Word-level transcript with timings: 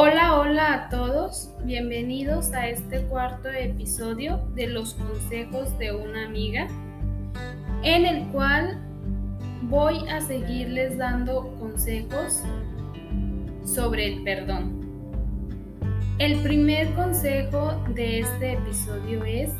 Hola, 0.00 0.38
hola 0.38 0.74
a 0.74 0.88
todos, 0.90 1.50
bienvenidos 1.64 2.52
a 2.52 2.68
este 2.68 3.02
cuarto 3.06 3.48
episodio 3.48 4.36
de 4.54 4.68
los 4.68 4.94
consejos 4.94 5.76
de 5.76 5.92
una 5.92 6.24
amiga, 6.24 6.68
en 7.82 8.06
el 8.06 8.28
cual 8.28 8.78
voy 9.62 10.08
a 10.08 10.20
seguirles 10.20 10.96
dando 10.98 11.52
consejos 11.58 12.44
sobre 13.64 14.06
el 14.06 14.22
perdón. 14.22 14.86
El 16.20 16.42
primer 16.44 16.94
consejo 16.94 17.82
de 17.92 18.20
este 18.20 18.52
episodio 18.52 19.24
es 19.24 19.50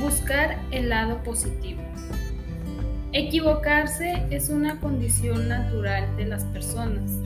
buscar 0.00 0.60
el 0.70 0.88
lado 0.88 1.20
positivo. 1.24 1.82
Equivocarse 3.12 4.24
es 4.30 4.50
una 4.50 4.78
condición 4.78 5.48
natural 5.48 6.16
de 6.16 6.26
las 6.26 6.44
personas 6.44 7.23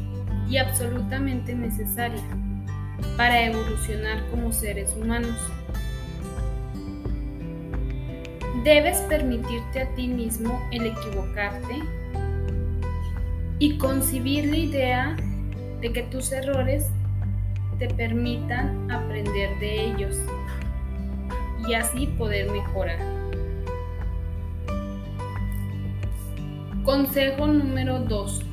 y 0.48 0.57
absolutamente 0.57 1.55
necesaria 1.55 2.23
para 3.16 3.45
evolucionar 3.45 4.25
como 4.30 4.52
seres 4.52 4.95
humanos. 4.97 5.37
Debes 8.65 8.98
permitirte 9.02 9.83
a 9.83 9.95
ti 9.95 10.09
mismo 10.09 10.61
el 10.73 10.87
equivocarte 10.87 11.83
y 13.59 13.79
concebir 13.79 14.47
la 14.47 14.57
idea 14.57 15.16
de 15.80 15.93
que 15.93 16.02
tus 16.05 16.33
errores 16.33 16.87
te 17.79 17.88
permitan 17.88 18.91
aprender 18.91 19.57
de 19.59 19.87
ellos 19.87 20.16
y 21.69 21.74
así 21.74 22.07
poder 22.19 22.51
mejorar. 22.51 22.99
Consejo 26.85 27.46
número 27.46 28.01
2. 28.01 28.45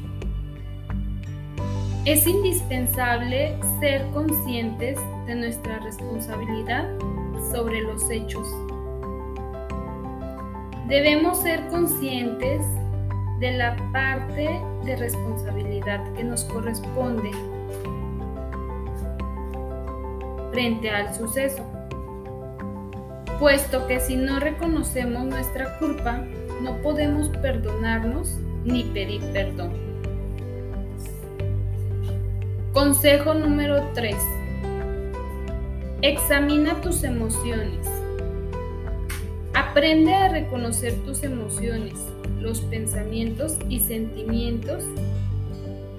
Es 2.06 2.28
indispensable 2.28 3.58
ser 3.80 4.06
conscientes 4.12 5.00
de 5.26 5.34
nuestra 5.34 5.80
responsabilidad 5.80 6.88
sobre 7.52 7.82
los 7.82 8.12
hechos. 8.12 8.48
Debemos 10.88 11.42
ser 11.42 11.66
conscientes 11.70 12.62
de 13.40 13.54
la 13.54 13.76
parte 13.92 14.48
de 14.86 14.96
responsabilidad 14.98 16.14
que 16.14 16.24
nos 16.24 16.44
corresponde 16.44 17.32
frente 20.52 20.92
al 20.92 21.12
suceso, 21.16 21.66
puesto 23.40 23.88
que 23.88 24.00
si 24.00 24.16
no 24.16 24.40
reconocemos 24.40 25.26
nuestra 25.26 25.80
culpa, 25.80 26.24
no 26.62 26.78
podemos 26.84 27.30
perdonarnos 27.30 28.38
ni 28.64 28.84
pedir 28.84 29.22
perdón. 29.34 29.85
Consejo 32.76 33.34
número 33.34 33.82
3. 33.94 34.18
Examina 36.02 36.82
tus 36.82 37.06
emociones. 37.06 37.88
Aprende 39.54 40.14
a 40.14 40.28
reconocer 40.28 40.94
tus 41.06 41.24
emociones, 41.24 41.94
los 42.42 42.60
pensamientos 42.60 43.58
y 43.70 43.80
sentimientos 43.80 44.84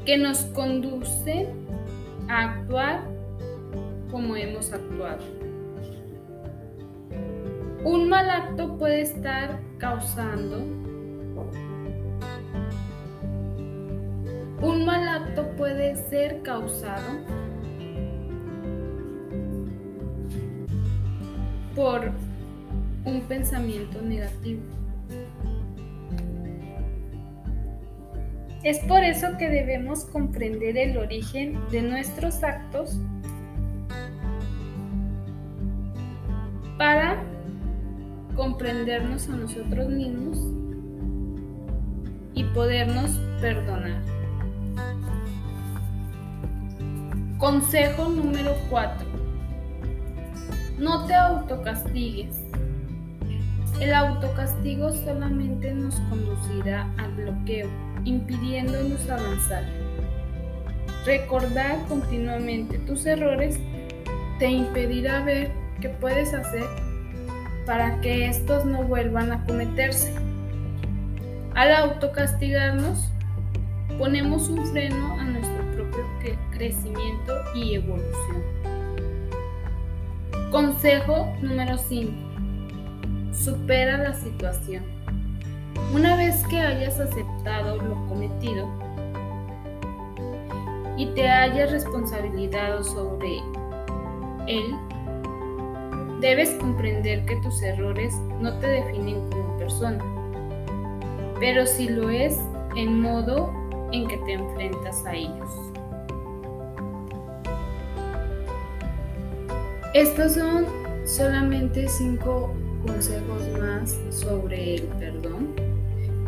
que 0.05 0.19
nos 0.19 0.41
conducen 0.53 1.49
a 2.29 2.43
actuar 2.43 3.09
como 4.11 4.37
hemos 4.37 4.71
actuado. 4.71 5.25
Un 7.85 8.07
mal 8.11 8.29
acto 8.29 8.77
puede 8.77 9.01
estar 9.01 9.63
causando 9.79 10.59
Un 14.61 14.87
mal 14.87 15.07
acto 15.07 15.51
puede 15.57 15.97
ser 16.09 16.43
causado 16.43 17.19
por 21.75 22.11
un 23.05 23.21
pensamiento 23.29 24.01
negativo. 24.01 24.63
Es 28.65 28.79
por 28.81 29.05
eso 29.05 29.29
que 29.39 29.49
debemos 29.49 30.07
comprender 30.07 30.77
el 30.79 30.97
origen 30.97 31.61
de 31.71 31.83
nuestros 31.83 32.43
actos 32.43 32.99
para 36.79 37.23
comprendernos 38.35 39.29
a 39.29 39.37
nosotros 39.37 39.89
mismos 39.89 40.39
y 42.35 42.43
podernos 42.45 43.19
perdonar. 43.41 44.26
Consejo 47.39 48.09
número 48.09 48.55
4. 48.71 49.07
No 50.79 51.05
te 51.07 51.15
autocastigues. 51.15 52.35
El 53.79 53.93
autocastigo 53.93 54.91
solamente 54.91 55.71
nos 55.75 55.97
conducirá 56.09 56.91
al 56.97 57.13
bloqueo, 57.13 57.69
impidiéndonos 58.07 59.07
avanzar. 59.11 59.65
Recordar 61.05 61.79
continuamente 61.89 62.79
tus 62.79 63.05
errores 63.05 63.61
te 64.39 64.49
impedirá 64.49 65.23
ver 65.23 65.53
qué 65.83 65.91
puedes 65.91 66.33
hacer 66.33 66.65
para 67.67 68.01
que 68.01 68.29
estos 68.29 68.65
no 68.65 68.83
vuelvan 68.83 69.31
a 69.31 69.45
cometerse. 69.45 70.15
Al 71.55 71.75
autocastigarnos, 71.75 73.11
ponemos 73.99 74.49
un 74.49 74.65
freno 74.67 75.21
a 75.21 75.25
nuestra 75.25 75.46
crecimiento 76.51 77.35
y 77.55 77.75
evolución. 77.75 78.43
Consejo 80.51 81.33
número 81.43 81.77
5. 81.77 82.13
Supera 83.33 83.99
la 83.99 84.15
situación. 84.15 84.85
Una 85.93 86.17
vez 86.17 86.43
que 86.49 86.59
hayas 86.59 86.99
aceptado 86.99 87.77
lo 87.77 87.95
cometido 88.09 88.69
y 90.97 91.07
te 91.15 91.29
hayas 91.29 91.71
responsabilizado 91.71 92.83
sobre 92.83 93.39
él, 94.47 94.75
debes 96.21 96.51
comprender 96.55 97.25
que 97.27 97.37
tus 97.37 97.63
errores 97.63 98.15
no 98.41 98.59
te 98.59 98.67
definen 98.67 99.31
como 99.31 99.57
persona, 99.59 100.03
pero 101.39 101.67
si 101.67 101.89
lo 101.89 102.09
es 102.09 102.39
en 102.75 103.01
modo 103.01 103.53
en 103.93 104.09
que 104.09 104.17
te 104.19 104.33
enfrentas 104.33 105.05
a 105.05 105.15
ellos. 105.15 105.66
Estos 109.97 110.35
son 110.35 110.67
solamente 111.07 111.89
cinco 111.89 112.53
consejos 112.87 113.41
más 113.59 113.97
sobre 114.11 114.75
el 114.75 114.83
perdón. 114.99 115.55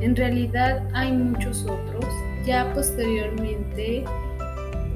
En 0.01 0.17
realidad 0.17 0.89
hay 0.95 1.13
muchos 1.13 1.65
otros. 1.65 2.07
Ya 2.47 2.73
posteriormente, 2.73 4.05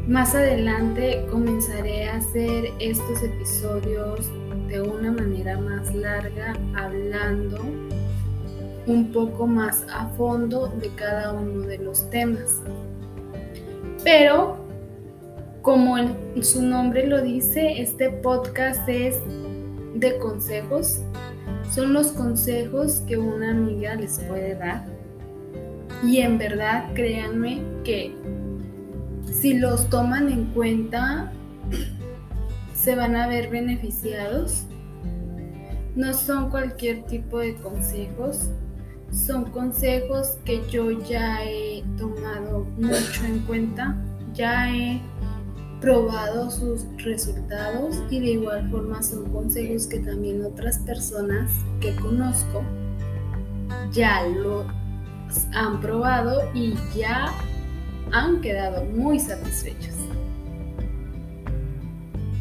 más 0.09 0.35
adelante, 0.35 1.23
comenzaré 1.31 2.09
a 2.09 2.17
hacer 2.17 2.73
estos 2.79 3.23
episodios 3.23 4.31
de 4.69 4.81
una 4.81 5.13
manera 5.13 5.59
más 5.59 5.95
larga, 5.95 6.55
hablando 6.75 7.61
un 8.87 9.13
poco 9.13 9.47
más 9.47 9.85
a 9.93 10.07
fondo 10.17 10.69
de 10.81 10.89
cada 10.95 11.35
uno 11.35 11.67
de 11.67 11.77
los 11.77 12.09
temas. 12.09 12.63
Pero 14.03 14.62
como 15.63 15.97
su 16.43 16.61
nombre 16.61 17.07
lo 17.07 17.23
dice, 17.23 17.81
este 17.81 18.11
podcast 18.11 18.87
es 18.89 19.17
de 19.95 20.19
consejos. 20.19 21.01
Son 21.71 21.93
los 21.93 22.09
consejos 22.09 23.03
que 23.07 23.17
una 23.17 23.53
amiga 23.53 23.95
les 23.95 24.19
puede 24.19 24.57
dar. 24.57 24.85
Y 26.03 26.19
en 26.19 26.37
verdad, 26.37 26.93
créanme 26.95 27.63
que 27.85 28.13
si 29.25 29.55
los 29.55 29.89
toman 29.89 30.29
en 30.29 30.47
cuenta, 30.47 31.33
se 32.75 32.97
van 32.97 33.15
a 33.15 33.29
ver 33.29 33.49
beneficiados. 33.49 34.65
No 35.95 36.13
son 36.13 36.51
cualquier 36.51 37.05
tipo 37.05 37.39
de 37.39 37.55
consejos, 37.55 38.51
son 39.13 39.45
consejos 39.53 40.39
que 40.45 40.61
yo 40.71 40.91
ya 41.03 41.45
he 41.45 41.85
tomado 41.99 42.67
mucho 42.79 43.25
en 43.27 43.41
cuenta, 43.41 43.97
ya 44.33 44.75
he 44.75 45.01
probado 45.83 46.49
sus 46.49 46.87
resultados 46.99 47.97
y 48.09 48.21
de 48.21 48.31
igual 48.31 48.71
forma 48.71 49.03
son 49.03 49.31
consejos 49.33 49.89
que 49.89 49.99
también 49.99 50.45
otras 50.45 50.79
personas 50.79 51.51
que 51.81 51.95
conozco 51.97 52.63
ya 53.91 54.23
los 54.25 54.65
han 55.53 55.81
probado 55.81 56.43
y 56.55 56.75
ya 56.97 57.33
han 58.13 58.41
quedado 58.41 58.85
muy 58.85 59.19
satisfechos. 59.19 59.97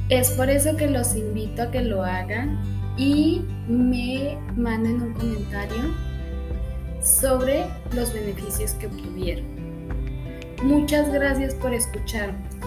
Es 0.10 0.30
por 0.32 0.50
eso 0.50 0.76
que 0.78 0.88
los 0.88 1.16
invito 1.16 1.64
a 1.64 1.72
que 1.72 1.82
lo 1.82 2.04
hagan 2.04 2.60
y 2.96 3.44
me 3.68 4.38
manden 4.56 5.02
un 5.02 5.14
comentario 5.14 5.96
sobre 7.02 7.66
los 7.96 8.14
beneficios 8.14 8.74
que 8.74 8.86
obtuvieron. 8.86 9.46
Muchas 10.64 11.12
gracias 11.12 11.56
por 11.56 11.74
escucharme. 11.74 12.61